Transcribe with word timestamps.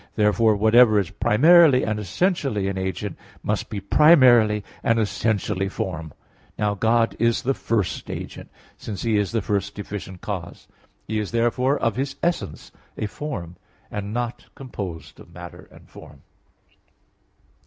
Therefore 0.15 0.55
whatever 0.55 0.97
is 0.97 1.11
primarily 1.11 1.83
and 1.83 1.99
essentially 1.99 2.67
an 2.67 2.75
agent 2.75 3.19
must 3.43 3.69
be 3.69 3.79
primarily 3.79 4.63
and 4.81 4.97
essentially 4.97 5.69
form. 5.69 6.11
Now 6.57 6.73
God 6.73 7.15
is 7.19 7.43
the 7.43 7.53
first 7.53 8.09
agent, 8.09 8.49
since 8.77 9.03
He 9.03 9.19
is 9.19 9.31
the 9.31 9.43
first 9.43 9.77
efficient 9.77 10.21
cause. 10.21 10.67
He 11.07 11.19
is 11.19 11.29
therefore 11.29 11.77
of 11.77 11.97
His 11.97 12.15
essence 12.23 12.71
a 12.97 13.05
form; 13.05 13.57
and 13.91 14.11
not 14.11 14.45
composed 14.55 15.19
of 15.19 15.35
matter 15.35 15.67
and 15.71 15.87
form. 15.87 16.23